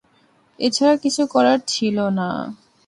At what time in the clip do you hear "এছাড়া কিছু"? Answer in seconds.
0.59-1.21